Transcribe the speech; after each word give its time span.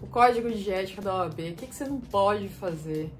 o 0.00 0.06
código 0.06 0.50
de 0.50 0.70
ética 0.70 1.02
da 1.02 1.14
OAB, 1.14 1.40
o 1.40 1.54
que, 1.54 1.66
que 1.66 1.74
você 1.74 1.84
não 1.84 2.00
pode 2.00 2.48
fazer 2.48 3.10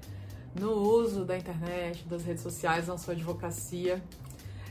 no 0.55 0.73
uso 0.73 1.25
da 1.25 1.37
internet, 1.37 2.05
das 2.07 2.23
redes 2.23 2.41
sociais 2.41 2.87
na 2.87 2.97
sua 2.97 3.13
advocacia. 3.13 4.01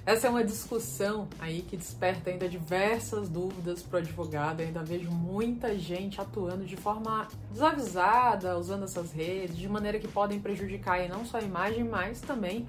Essa 0.05 0.27
é 0.27 0.31
uma 0.31 0.43
discussão 0.43 1.29
aí 1.39 1.61
que 1.61 1.77
desperta 1.77 2.31
ainda 2.31 2.49
diversas 2.49 3.29
dúvidas 3.29 3.83
para 3.83 3.97
o 3.97 3.99
advogado. 3.99 4.61
Eu 4.61 4.69
ainda 4.69 4.83
vejo 4.83 5.11
muita 5.11 5.79
gente 5.79 6.19
atuando 6.19 6.65
de 6.65 6.77
forma 6.77 7.29
desavisada, 7.51 8.57
usando 8.59 8.85
essas 8.85 9.13
redes, 9.13 9.57
de 9.57 9.69
maneira 9.69 9.99
que 9.99 10.09
podem 10.09 10.41
prejudicar 10.41 11.07
não 11.09 11.27
só 11.27 11.37
a 11.37 11.43
imagem, 11.43 11.85
mas 11.85 12.23
também 12.23 12.67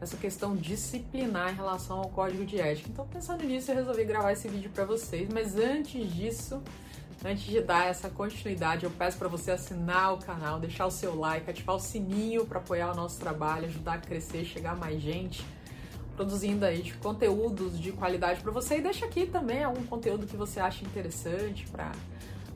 essa 0.00 0.16
questão 0.16 0.56
disciplinar 0.56 1.52
em 1.52 1.56
relação 1.56 1.98
ao 1.98 2.08
código 2.08 2.46
de 2.46 2.58
ética. 2.58 2.88
Então, 2.88 3.06
pensando 3.06 3.44
nisso, 3.44 3.70
eu 3.70 3.74
resolvi 3.74 4.04
gravar 4.04 4.32
esse 4.32 4.48
vídeo 4.48 4.70
para 4.70 4.86
vocês. 4.86 5.28
Mas 5.30 5.56
antes 5.56 6.10
disso, 6.14 6.62
Antes 7.24 7.44
de 7.44 7.60
dar 7.60 7.86
essa 7.86 8.08
continuidade, 8.08 8.84
eu 8.84 8.90
peço 8.92 9.18
para 9.18 9.26
você 9.26 9.50
assinar 9.50 10.14
o 10.14 10.18
canal, 10.18 10.60
deixar 10.60 10.86
o 10.86 10.90
seu 10.90 11.18
like, 11.18 11.50
ativar 11.50 11.74
o 11.74 11.80
sininho 11.80 12.46
para 12.46 12.58
apoiar 12.58 12.92
o 12.92 12.94
nosso 12.94 13.18
trabalho, 13.18 13.66
ajudar 13.66 13.94
a 13.94 13.98
crescer, 13.98 14.44
chegar 14.44 14.76
mais 14.76 15.02
gente, 15.02 15.44
produzindo 16.14 16.64
aí 16.64 16.80
de 16.80 16.94
conteúdos 16.94 17.78
de 17.78 17.90
qualidade 17.90 18.40
para 18.40 18.52
você. 18.52 18.78
E 18.78 18.80
deixa 18.80 19.04
aqui 19.04 19.26
também 19.26 19.64
algum 19.64 19.84
conteúdo 19.84 20.28
que 20.28 20.36
você 20.36 20.60
acha 20.60 20.84
interessante 20.84 21.66
para 21.66 21.90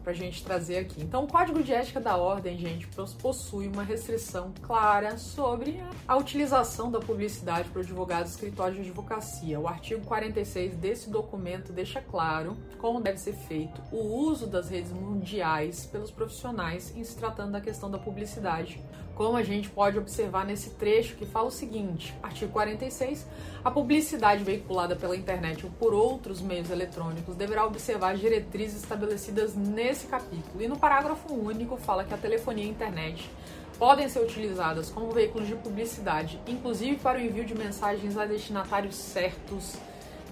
para 0.02 0.12
a 0.12 0.14
gente 0.14 0.44
trazer 0.44 0.78
aqui. 0.78 1.02
Então, 1.02 1.24
o 1.24 1.26
Código 1.26 1.62
de 1.62 1.72
Ética 1.72 2.00
da 2.00 2.16
Ordem, 2.16 2.58
gente, 2.58 2.88
possui 3.20 3.68
uma 3.68 3.82
restrição 3.82 4.52
clara 4.62 5.16
sobre 5.16 5.82
a 6.06 6.16
utilização 6.16 6.90
da 6.90 7.00
publicidade 7.00 7.68
para 7.70 7.82
advogados 7.82 8.32
escritórios 8.32 8.76
de 8.76 8.90
advocacia. 8.90 9.60
O 9.60 9.68
artigo 9.68 10.04
46 10.04 10.74
desse 10.76 11.10
documento 11.10 11.72
deixa 11.72 12.00
claro 12.00 12.56
como 12.78 13.00
deve 13.00 13.18
ser 13.18 13.34
feito 13.34 13.80
o 13.92 13.98
uso 13.98 14.46
das 14.46 14.68
redes 14.68 14.92
mundiais 14.92 15.86
pelos 15.86 16.10
profissionais 16.10 16.94
em 16.96 17.04
se 17.04 17.16
tratando 17.16 17.52
da 17.52 17.60
questão 17.60 17.90
da 17.90 17.98
publicidade 17.98 18.82
como 19.14 19.36
a 19.36 19.42
gente 19.42 19.68
pode 19.68 19.98
observar 19.98 20.46
nesse 20.46 20.70
trecho 20.70 21.16
que 21.16 21.26
fala 21.26 21.48
o 21.48 21.50
seguinte: 21.50 22.14
artigo 22.22 22.52
46. 22.52 23.26
A 23.64 23.70
publicidade 23.70 24.42
veiculada 24.42 24.96
pela 24.96 25.16
internet 25.16 25.64
ou 25.64 25.70
por 25.72 25.94
outros 25.94 26.40
meios 26.40 26.70
eletrônicos 26.70 27.36
deverá 27.36 27.64
observar 27.66 28.14
as 28.14 28.20
diretrizes 28.20 28.82
estabelecidas 28.82 29.54
nesse 29.54 30.06
capítulo. 30.06 30.62
E 30.62 30.68
no 30.68 30.78
parágrafo 30.78 31.32
único 31.32 31.76
fala 31.76 32.04
que 32.04 32.14
a 32.14 32.18
telefonia 32.18 32.64
e 32.64 32.68
a 32.68 32.70
internet 32.70 33.30
podem 33.78 34.08
ser 34.08 34.20
utilizadas 34.20 34.90
como 34.90 35.10
veículos 35.10 35.48
de 35.48 35.54
publicidade, 35.56 36.40
inclusive 36.46 36.96
para 36.96 37.18
o 37.18 37.20
envio 37.20 37.44
de 37.44 37.54
mensagens 37.54 38.16
a 38.16 38.24
destinatários 38.24 38.94
certos, 38.94 39.76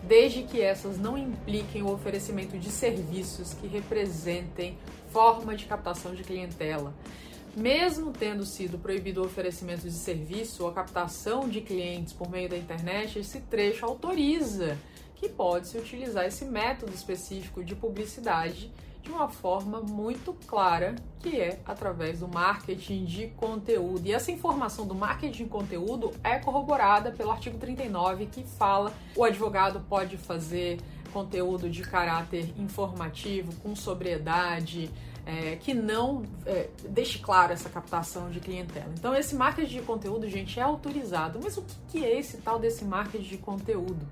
desde 0.03 0.43
que 0.45 0.61
essas 0.61 0.99
não 0.99 1.19
impliquem 1.19 1.83
o 1.83 1.93
oferecimento 1.93 2.59
de 2.59 2.71
serviços 2.71 3.55
que 3.55 3.67
representem 3.67 4.79
forma 5.11 5.57
de 5.57 5.67
captação 5.67 6.15
de 6.15 6.23
clientela. 6.23 6.95
Mesmo 7.57 8.13
tendo 8.13 8.47
sido 8.47 8.79
proibido 8.79 9.21
o 9.21 9.25
oferecimento 9.27 9.83
de 9.83 9.93
serviço 9.93 10.63
ou 10.63 10.71
a 10.71 10.73
captação 10.73 11.49
de 11.49 11.61
clientes 11.61 12.13
por 12.13 12.31
meio 12.31 12.49
da 12.49 12.57
internet, 12.57 13.19
esse 13.19 13.41
trecho 13.41 13.85
autoriza 13.85 14.79
que 15.17 15.29
pode-se 15.29 15.77
utilizar 15.77 16.25
esse 16.25 16.45
método 16.45 16.93
específico 16.95 17.63
de 17.65 17.75
publicidade 17.75 18.73
de 19.03 19.11
uma 19.11 19.29
forma 19.29 19.81
muito 19.81 20.33
clara, 20.47 20.95
que 21.21 21.41
é 21.41 21.61
através 21.65 22.21
do 22.21 22.29
marketing 22.29 23.05
de 23.05 23.29
conteúdo. 23.29 24.07
E 24.07 24.13
essa 24.13 24.31
informação 24.31 24.87
do 24.87 24.95
marketing 24.95 25.45
de 25.45 25.51
conteúdo 25.51 26.13
é 26.23 26.39
corroborada 26.39 27.11
pelo 27.11 27.31
artigo 27.31 27.59
39, 27.59 28.27
que 28.27 28.45
fala 28.45 28.93
o 29.17 29.25
advogado 29.25 29.81
pode 29.89 30.17
fazer 30.17 30.79
conteúdo 31.11 31.69
de 31.69 31.83
caráter 31.83 32.53
informativo, 32.59 33.53
com 33.63 33.77
sobriedade, 33.77 34.91
é, 35.27 35.57
que 35.57 35.75
não 35.75 36.23
é, 36.47 36.69
deixe 36.89 37.19
claro 37.19 37.53
essa 37.53 37.69
captação 37.69 38.31
de 38.31 38.41
clientela. 38.41 38.93
Então, 38.99 39.15
esse 39.15 39.35
marketing 39.35 39.79
de 39.79 39.83
conteúdo, 39.83 40.29
gente, 40.29 40.59
é 40.59 40.63
autorizado. 40.63 41.39
Mas 41.43 41.57
o 41.57 41.65
que 41.89 42.05
é 42.05 42.19
esse 42.19 42.39
tal 42.39 42.59
desse 42.59 42.85
marketing 42.85 43.29
de 43.29 43.39
conteúdo? 43.39 44.07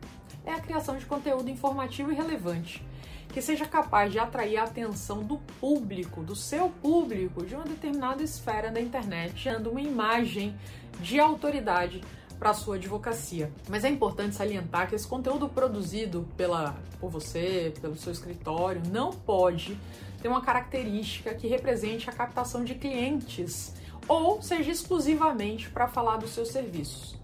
É 0.44 0.52
a 0.52 0.60
criação 0.60 0.96
de 0.96 1.06
conteúdo 1.06 1.50
informativo 1.50 2.12
e 2.12 2.14
relevante, 2.14 2.82
que 3.28 3.42
seja 3.42 3.66
capaz 3.66 4.12
de 4.12 4.18
atrair 4.18 4.56
a 4.58 4.64
atenção 4.64 5.22
do 5.22 5.38
público, 5.60 6.22
do 6.22 6.34
seu 6.34 6.70
público, 6.70 7.44
de 7.44 7.54
uma 7.54 7.64
determinada 7.64 8.22
esfera 8.22 8.70
da 8.70 8.80
internet, 8.80 9.34
gerando 9.36 9.70
uma 9.70 9.80
imagem 9.80 10.54
de 11.00 11.20
autoridade 11.20 12.00
para 12.38 12.54
sua 12.54 12.76
advocacia. 12.76 13.52
Mas 13.68 13.84
é 13.84 13.88
importante 13.88 14.34
salientar 14.34 14.88
que 14.88 14.94
esse 14.94 15.06
conteúdo 15.06 15.48
produzido 15.48 16.26
pela, 16.36 16.76
por 17.00 17.10
você, 17.10 17.72
pelo 17.80 17.96
seu 17.96 18.12
escritório, 18.12 18.82
não 18.90 19.10
pode 19.12 19.78
ter 20.22 20.28
uma 20.28 20.40
característica 20.40 21.34
que 21.34 21.46
represente 21.46 22.08
a 22.08 22.12
captação 22.12 22.64
de 22.64 22.74
clientes 22.74 23.74
ou 24.06 24.40
seja 24.40 24.70
exclusivamente 24.70 25.68
para 25.70 25.88
falar 25.88 26.16
dos 26.16 26.30
seus 26.30 26.48
serviços. 26.48 27.16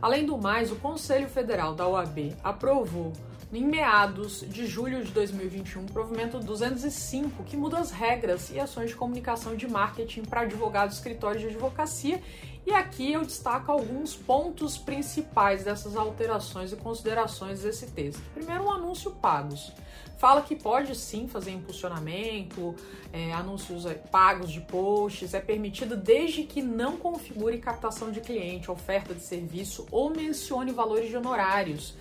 Além 0.00 0.24
do 0.24 0.38
mais, 0.38 0.70
o 0.70 0.76
Conselho 0.76 1.28
Federal 1.28 1.74
da 1.74 1.86
OAB 1.88 2.36
aprovou 2.44 3.12
em 3.52 3.64
meados 3.64 4.44
de 4.46 4.66
julho 4.66 5.02
de 5.02 5.10
2021 5.12 5.82
o 5.82 5.92
provimento 5.92 6.38
205, 6.38 7.44
que 7.44 7.56
muda 7.56 7.78
as 7.78 7.90
regras 7.90 8.50
e 8.50 8.60
ações 8.60 8.90
de 8.90 8.96
comunicação 8.96 9.56
de 9.56 9.66
marketing 9.66 10.22
para 10.22 10.42
advogados 10.42 10.96
escritórios 10.96 11.42
de 11.42 11.48
advocacia. 11.48 12.20
E 12.66 12.72
aqui 12.72 13.12
eu 13.12 13.24
destaco 13.24 13.72
alguns 13.72 14.14
pontos 14.14 14.76
principais 14.76 15.64
dessas 15.64 15.96
alterações 15.96 16.72
e 16.72 16.76
considerações 16.76 17.62
desse 17.62 17.86
texto. 17.86 18.22
Primeiro, 18.34 18.64
o 18.64 18.70
anúncio 18.70 19.10
pagos 19.12 19.72
fala 20.18 20.42
que 20.42 20.54
pode 20.54 20.94
sim 20.96 21.28
fazer 21.28 21.52
impulsionamento, 21.52 22.74
é, 23.12 23.32
anúncios 23.32 23.86
é, 23.86 23.94
pagos 23.94 24.50
de 24.50 24.60
posts, 24.60 25.32
é 25.32 25.40
permitido 25.40 25.96
desde 25.96 26.42
que 26.42 26.60
não 26.60 26.96
configure 26.96 27.56
captação 27.58 28.10
de 28.10 28.20
cliente, 28.20 28.70
oferta 28.70 29.14
de 29.14 29.22
serviço 29.22 29.86
ou 29.90 30.10
mencione 30.10 30.72
valores 30.72 31.08
de 31.08 31.16
honorários. 31.16 31.96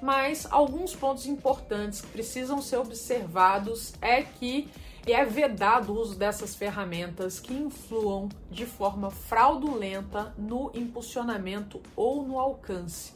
Mas 0.00 0.46
alguns 0.50 0.94
pontos 0.94 1.26
importantes 1.26 2.00
que 2.00 2.08
precisam 2.08 2.62
ser 2.62 2.78
observados 2.78 3.92
é 4.00 4.22
que 4.22 4.68
é 5.06 5.24
vedado 5.24 5.92
o 5.92 6.00
uso 6.00 6.16
dessas 6.16 6.54
ferramentas 6.54 7.40
que 7.40 7.52
influam 7.52 8.28
de 8.50 8.66
forma 8.66 9.10
fraudulenta 9.10 10.34
no 10.36 10.70
impulsionamento 10.74 11.80
ou 11.96 12.22
no 12.22 12.38
alcance. 12.38 13.12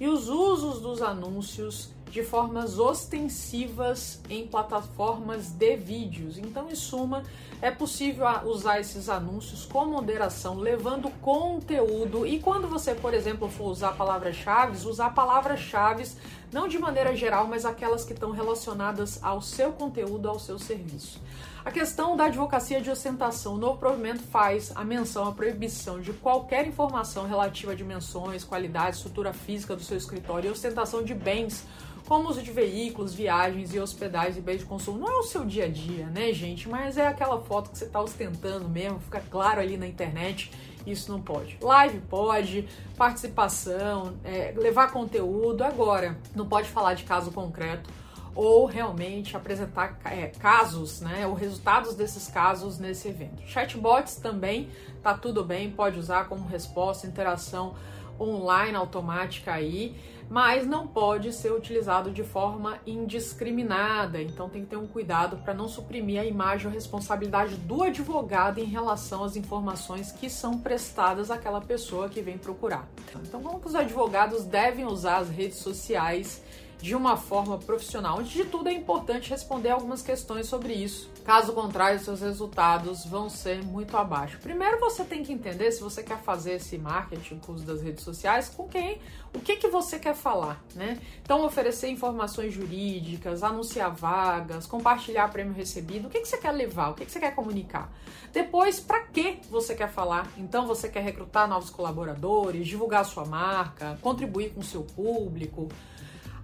E 0.00 0.08
os 0.08 0.28
usos 0.28 0.80
dos 0.80 1.02
anúncios 1.02 1.90
de 2.14 2.22
formas 2.22 2.78
ostensivas 2.78 4.20
em 4.30 4.46
plataformas 4.46 5.48
de 5.48 5.76
vídeos. 5.76 6.38
Então, 6.38 6.70
em 6.70 6.74
suma, 6.76 7.24
é 7.60 7.72
possível 7.72 8.24
usar 8.44 8.78
esses 8.78 9.08
anúncios 9.08 9.66
com 9.66 9.84
moderação, 9.84 10.54
levando 10.54 11.10
conteúdo. 11.20 12.24
E 12.24 12.38
quando 12.38 12.68
você, 12.68 12.94
por 12.94 13.12
exemplo, 13.12 13.48
for 13.48 13.64
usar 13.64 13.96
palavras-chave, 13.96 14.86
usar 14.86 15.10
palavras-chave 15.10 16.08
não 16.52 16.68
de 16.68 16.78
maneira 16.78 17.16
geral, 17.16 17.48
mas 17.48 17.64
aquelas 17.64 18.04
que 18.04 18.12
estão 18.12 18.30
relacionadas 18.30 19.18
ao 19.20 19.42
seu 19.42 19.72
conteúdo, 19.72 20.28
ao 20.28 20.38
seu 20.38 20.56
serviço. 20.56 21.20
A 21.64 21.70
questão 21.72 22.16
da 22.16 22.26
advocacia 22.26 22.80
de 22.80 22.90
ostentação, 22.90 23.54
o 23.54 23.58
novo 23.58 23.78
provimento 23.78 24.22
faz 24.22 24.70
a 24.76 24.84
menção 24.84 25.26
à 25.26 25.32
proibição 25.32 26.00
de 26.00 26.12
qualquer 26.12 26.64
informação 26.64 27.26
relativa 27.26 27.72
a 27.72 27.74
dimensões, 27.74 28.44
qualidade, 28.44 28.98
estrutura 28.98 29.32
física 29.32 29.74
do 29.74 29.82
seu 29.82 29.96
escritório 29.96 30.48
e 30.48 30.52
ostentação 30.52 31.02
de 31.02 31.12
bens 31.12 31.66
como 32.06 32.28
uso 32.28 32.42
de 32.42 32.50
veículos, 32.50 33.14
viagens 33.14 33.74
e 33.74 33.80
hospedagem 33.80 34.38
e 34.38 34.42
bens 34.42 34.58
de 34.58 34.64
consumo. 34.66 34.98
Não 34.98 35.08
é 35.08 35.18
o 35.18 35.22
seu 35.22 35.44
dia 35.44 35.64
a 35.64 35.68
dia, 35.68 36.06
né, 36.06 36.32
gente? 36.32 36.68
Mas 36.68 36.98
é 36.98 37.06
aquela 37.06 37.40
foto 37.40 37.70
que 37.70 37.78
você 37.78 37.86
está 37.86 38.00
ostentando 38.00 38.68
mesmo, 38.68 39.00
fica 39.00 39.22
claro 39.30 39.60
ali 39.60 39.76
na 39.76 39.86
internet. 39.86 40.50
Isso 40.86 41.10
não 41.10 41.20
pode. 41.20 41.56
Live 41.62 42.00
pode, 42.10 42.68
participação, 42.96 44.14
é, 44.22 44.52
levar 44.54 44.92
conteúdo. 44.92 45.64
Agora, 45.64 46.18
não 46.34 46.46
pode 46.46 46.68
falar 46.68 46.92
de 46.92 47.04
caso 47.04 47.30
concreto 47.30 47.88
ou 48.34 48.66
realmente 48.66 49.36
apresentar 49.36 49.98
é, 50.04 50.26
casos, 50.26 51.00
né, 51.00 51.26
ou 51.26 51.34
resultados 51.34 51.94
desses 51.94 52.26
casos 52.28 52.78
nesse 52.78 53.08
evento. 53.08 53.42
Chatbots 53.46 54.16
também 54.16 54.68
tá 55.02 55.14
tudo 55.14 55.44
bem, 55.44 55.70
pode 55.70 55.98
usar 55.98 56.28
como 56.28 56.44
resposta, 56.46 57.06
interação 57.06 57.74
online 58.18 58.76
automática 58.76 59.52
aí, 59.52 59.96
mas 60.28 60.66
não 60.66 60.86
pode 60.86 61.32
ser 61.32 61.52
utilizado 61.52 62.10
de 62.10 62.22
forma 62.22 62.78
indiscriminada. 62.86 64.20
Então 64.20 64.48
tem 64.48 64.62
que 64.62 64.68
ter 64.68 64.76
um 64.76 64.86
cuidado 64.86 65.36
para 65.38 65.54
não 65.54 65.68
suprimir 65.68 66.20
a 66.20 66.24
imagem 66.24 66.66
ou 66.66 66.72
responsabilidade 66.72 67.56
do 67.56 67.82
advogado 67.82 68.58
em 68.58 68.64
relação 68.64 69.24
às 69.24 69.36
informações 69.36 70.12
que 70.12 70.30
são 70.30 70.58
prestadas 70.58 71.30
àquela 71.30 71.60
pessoa 71.60 72.08
que 72.08 72.22
vem 72.22 72.38
procurar. 72.38 72.88
Então 73.22 73.42
como 73.42 73.60
que 73.60 73.66
os 73.66 73.74
advogados 73.74 74.44
devem 74.44 74.84
usar 74.84 75.18
as 75.18 75.28
redes 75.28 75.58
sociais 75.58 76.42
de 76.84 76.94
uma 76.94 77.16
forma 77.16 77.56
profissional. 77.56 78.18
Antes 78.18 78.32
de 78.32 78.44
tudo, 78.44 78.68
é 78.68 78.72
importante 78.74 79.30
responder 79.30 79.70
algumas 79.70 80.02
questões 80.02 80.46
sobre 80.46 80.74
isso. 80.74 81.10
Caso 81.24 81.54
contrário, 81.54 81.98
seus 81.98 82.20
resultados 82.20 83.06
vão 83.06 83.30
ser 83.30 83.64
muito 83.64 83.96
abaixo. 83.96 84.38
Primeiro, 84.38 84.78
você 84.78 85.02
tem 85.02 85.22
que 85.22 85.32
entender 85.32 85.72
se 85.72 85.80
você 85.80 86.02
quer 86.02 86.18
fazer 86.18 86.56
esse 86.56 86.76
marketing 86.76 87.38
com 87.38 87.54
uso 87.54 87.64
das 87.64 87.80
redes 87.80 88.04
sociais, 88.04 88.50
com 88.50 88.68
quem, 88.68 88.98
o 89.32 89.40
que 89.40 89.56
que 89.56 89.66
você 89.68 89.98
quer 89.98 90.14
falar, 90.14 90.62
né? 90.74 91.00
Então, 91.22 91.42
oferecer 91.46 91.88
informações 91.88 92.52
jurídicas, 92.52 93.42
anunciar 93.42 93.90
vagas, 93.90 94.66
compartilhar 94.66 95.32
prêmio 95.32 95.54
recebido, 95.54 96.08
o 96.08 96.10
que 96.10 96.20
que 96.20 96.28
você 96.28 96.36
quer 96.36 96.52
levar, 96.52 96.90
o 96.90 96.94
que 96.94 97.06
que 97.06 97.12
você 97.12 97.18
quer 97.18 97.34
comunicar. 97.34 97.90
Depois, 98.30 98.78
para 98.78 99.00
que 99.04 99.40
você 99.48 99.74
quer 99.74 99.88
falar? 99.88 100.30
Então, 100.36 100.66
você 100.66 100.86
quer 100.90 101.00
recrutar 101.00 101.48
novos 101.48 101.70
colaboradores, 101.70 102.66
divulgar 102.66 103.06
sua 103.06 103.24
marca, 103.24 103.98
contribuir 104.02 104.50
com 104.50 104.60
seu 104.60 104.82
público. 104.82 105.70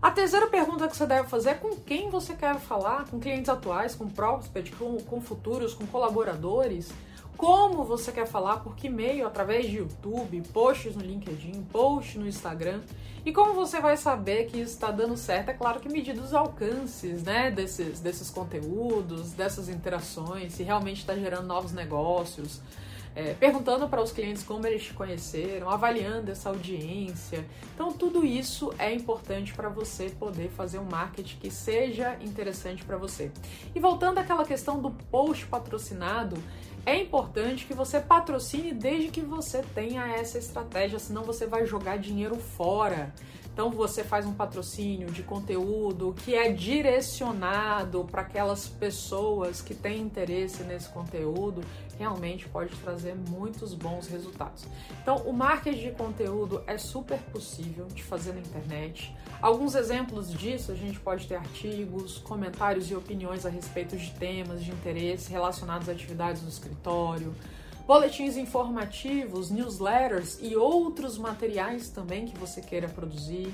A 0.03 0.11
terceira 0.11 0.47
pergunta 0.47 0.89
que 0.89 0.97
você 0.97 1.07
deve 1.07 1.29
fazer 1.29 1.51
é 1.51 1.55
com 1.55 1.77
quem 1.77 2.09
você 2.09 2.35
quer 2.35 2.59
falar, 2.59 3.05
com 3.11 3.21
clientes 3.21 3.51
atuais, 3.51 3.95
com 3.95 4.09
prospect, 4.09 4.73
com, 4.73 4.97
com 4.97 5.21
futuros, 5.21 5.75
com 5.75 5.87
colaboradores. 5.87 6.91
Como 7.37 7.85
você 7.85 8.11
quer 8.11 8.27
falar, 8.27 8.59
por 8.61 8.75
que 8.75 8.89
meio, 8.89 9.27
através 9.27 9.67
de 9.67 9.77
YouTube, 9.77 10.41
posts 10.55 10.97
no 10.97 11.03
LinkedIn, 11.03 11.65
posts 11.71 12.17
no 12.17 12.27
Instagram. 12.27 12.81
E 13.27 13.33
como 13.33 13.53
você 13.53 13.79
vai 13.79 13.99
saber 13.99 14.47
que 14.47 14.59
isso 14.59 14.73
está 14.73 14.91
dando 14.91 15.19
certo? 15.19 15.51
É 15.51 15.55
claro 15.55 15.81
que 15.81 15.89
medindo 15.89 16.23
os 16.23 16.33
alcances 16.33 17.23
né, 17.23 17.51
desses, 17.51 18.01
desses 18.01 18.31
conteúdos, 18.31 19.33
dessas 19.33 19.69
interações, 19.69 20.55
se 20.55 20.63
realmente 20.63 21.01
está 21.01 21.15
gerando 21.15 21.47
novos 21.47 21.73
negócios 21.73 22.63
é, 23.15 23.35
perguntando 23.35 23.89
para 23.89 24.03
os 24.03 24.13
clientes 24.13 24.43
como 24.43 24.67
eles 24.67 24.83
te 24.83 24.95
conheceram, 24.95 25.69
avaliando 25.69 26.31
essa 26.31 26.49
audiência. 26.49 27.45
Então, 27.75 27.93
tudo 27.93 28.25
isso 28.25 28.73
é 28.79 28.93
importante 28.93 29.53
para 29.53 29.69
você 29.69 30.11
poder 30.11 30.51
fazer 30.51 30.79
um 30.79 30.85
marketing 30.85 31.37
que 31.39 31.51
seja 31.51 32.17
interessante 32.21 32.85
para 32.85 32.97
você. 32.97 33.31
E 33.75 33.81
voltando 33.81 34.19
àquela 34.19 34.45
questão 34.45 34.81
do 34.81 34.91
post 34.91 35.47
patrocinado, 35.47 36.37
é 36.87 36.97
importante 36.97 37.67
que 37.67 37.75
você 37.75 38.01
patrocine 38.01 38.73
desde 38.73 39.09
que 39.09 39.21
você 39.21 39.63
tenha 39.75 40.07
essa 40.07 40.39
estratégia, 40.39 40.99
senão 40.99 41.23
você 41.23 41.47
vai 41.47 41.67
jogar 41.67 41.99
dinheiro 41.99 42.37
fora. 42.37 43.13
Então 43.53 43.71
você 43.71 44.03
faz 44.03 44.27
um 44.27 44.33
patrocínio 44.33 45.11
de 45.11 45.23
conteúdo 45.23 46.15
que 46.25 46.35
é 46.35 46.51
direcionado 46.51 48.07
para 48.11 48.23
aquelas 48.23 48.69
pessoas 48.69 49.61
que 49.61 49.75
têm 49.75 50.01
interesse 50.01 50.63
nesse 50.63 50.89
conteúdo, 50.89 51.63
realmente 51.99 52.49
pode 52.49 52.75
trazer 52.77 53.15
muitos 53.15 53.75
bons 53.75 54.09
resultados. 54.09 54.65
Então 55.03 55.17
o 55.19 55.33
marketing 55.33 55.91
de 55.91 55.91
conteúdo 55.91 56.63
é 56.67 56.79
super 56.79 57.19
possível 57.19 57.87
de 57.87 58.03
fazer 58.03 58.33
na 58.33 58.41
internet. 58.41 59.15
Alguns 59.43 59.75
exemplos 59.75 60.33
disso, 60.33 60.73
a 60.73 60.75
gente 60.75 60.99
pode 61.01 61.27
ter 61.27 61.37
artigos, 61.37 62.19
comentários 62.19 62.91
e 62.91 62.95
opiniões 62.95 63.45
a 63.45 63.51
respeito 63.51 63.97
de 63.97 64.11
temas 64.13 64.63
de 64.65 64.71
interesse 64.71 65.31
relacionados 65.31 65.89
a 65.89 65.93
atividades 65.93 66.43
do 66.43 66.49
escritório, 66.49 67.35
boletins 67.91 68.37
informativos, 68.37 69.51
newsletters 69.51 70.39
e 70.41 70.55
outros 70.55 71.19
materiais 71.19 71.91
também 71.91 72.25
que 72.25 72.39
você 72.39 72.61
queira 72.61 72.89
produzir, 72.89 73.53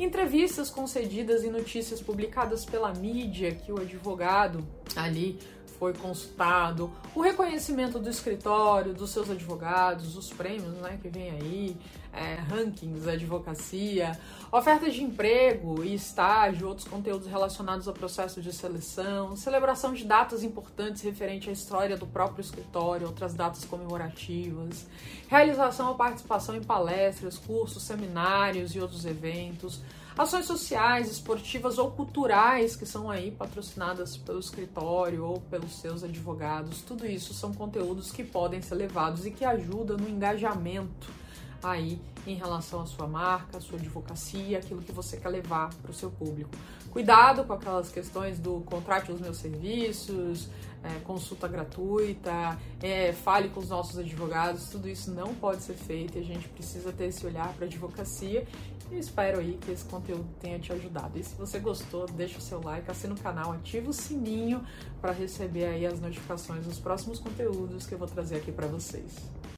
entrevistas 0.00 0.68
concedidas 0.68 1.44
e 1.44 1.50
notícias 1.50 2.02
publicadas 2.02 2.64
pela 2.64 2.92
mídia 2.92 3.54
que 3.54 3.70
o 3.70 3.80
advogado 3.80 4.66
ali 4.96 5.38
foi 5.78 5.92
consultado, 5.92 6.90
o 7.14 7.20
reconhecimento 7.20 8.00
do 8.00 8.10
escritório, 8.10 8.92
dos 8.92 9.10
seus 9.10 9.30
advogados, 9.30 10.16
os 10.16 10.30
prêmios 10.30 10.74
né, 10.78 10.98
que 11.00 11.08
vem 11.08 11.30
aí, 11.30 11.76
é, 12.16 12.36
rankings 12.48 13.06
advocacia, 13.06 14.18
ofertas 14.50 14.94
de 14.94 15.02
emprego 15.02 15.84
e 15.84 15.94
estágio, 15.94 16.66
outros 16.66 16.88
conteúdos 16.88 17.26
relacionados 17.26 17.86
ao 17.86 17.94
processo 17.94 18.40
de 18.40 18.52
seleção, 18.52 19.36
celebração 19.36 19.92
de 19.92 20.04
datas 20.04 20.42
importantes 20.42 21.02
referente 21.02 21.50
à 21.50 21.52
história 21.52 21.96
do 21.96 22.06
próprio 22.06 22.40
escritório, 22.40 23.06
outras 23.06 23.34
datas 23.34 23.64
comemorativas, 23.64 24.86
realização 25.28 25.88
ou 25.88 25.94
participação 25.94 26.56
em 26.56 26.62
palestras, 26.62 27.36
cursos, 27.36 27.82
seminários 27.82 28.74
e 28.74 28.80
outros 28.80 29.04
eventos, 29.04 29.82
ações 30.16 30.46
sociais, 30.46 31.10
esportivas 31.10 31.76
ou 31.76 31.90
culturais 31.90 32.74
que 32.74 32.86
são 32.86 33.10
aí 33.10 33.30
patrocinadas 33.30 34.16
pelo 34.16 34.40
escritório 34.40 35.22
ou 35.22 35.40
pelos 35.42 35.78
seus 35.78 36.02
advogados. 36.02 36.80
Tudo 36.80 37.06
isso 37.06 37.34
são 37.34 37.52
conteúdos 37.52 38.10
que 38.10 38.24
podem 38.24 38.62
ser 38.62 38.76
levados 38.76 39.26
e 39.26 39.30
que 39.30 39.44
ajudam 39.44 39.98
no 39.98 40.08
engajamento 40.08 41.25
aí 41.62 42.00
em 42.26 42.34
relação 42.34 42.80
à 42.80 42.86
sua 42.86 43.06
marca, 43.06 43.58
à 43.58 43.60
sua 43.60 43.78
advocacia, 43.78 44.58
aquilo 44.58 44.82
que 44.82 44.92
você 44.92 45.16
quer 45.16 45.28
levar 45.28 45.72
para 45.74 45.90
o 45.90 45.94
seu 45.94 46.10
público. 46.10 46.50
Cuidado 46.90 47.44
com 47.44 47.52
aquelas 47.52 47.90
questões 47.90 48.38
do 48.38 48.60
contrate 48.62 49.12
os 49.12 49.20
meus 49.20 49.36
serviços, 49.36 50.48
é, 50.82 51.00
consulta 51.00 51.46
gratuita, 51.46 52.58
é, 52.82 53.12
fale 53.12 53.48
com 53.48 53.60
os 53.60 53.68
nossos 53.68 53.98
advogados, 53.98 54.68
tudo 54.68 54.88
isso 54.88 55.10
não 55.10 55.34
pode 55.34 55.62
ser 55.62 55.74
feito 55.74 56.16
e 56.16 56.20
a 56.20 56.24
gente 56.24 56.48
precisa 56.48 56.92
ter 56.92 57.06
esse 57.06 57.26
olhar 57.26 57.52
para 57.54 57.64
a 57.64 57.68
advocacia. 57.68 58.46
E 58.90 58.98
espero 58.98 59.40
aí 59.40 59.58
que 59.60 59.72
esse 59.72 59.84
conteúdo 59.84 60.26
tenha 60.40 60.60
te 60.60 60.72
ajudado. 60.72 61.18
E 61.18 61.24
se 61.24 61.34
você 61.34 61.58
gostou, 61.58 62.06
deixa 62.06 62.38
o 62.38 62.40
seu 62.40 62.62
like, 62.62 62.88
assina 62.88 63.14
o 63.14 63.20
canal, 63.20 63.52
ativa 63.52 63.90
o 63.90 63.92
sininho 63.92 64.64
para 65.00 65.12
receber 65.12 65.64
aí 65.64 65.84
as 65.84 66.00
notificações 66.00 66.64
dos 66.64 66.78
próximos 66.78 67.18
conteúdos 67.18 67.84
que 67.84 67.94
eu 67.94 67.98
vou 67.98 68.06
trazer 68.06 68.36
aqui 68.36 68.52
para 68.52 68.68
vocês. 68.68 69.16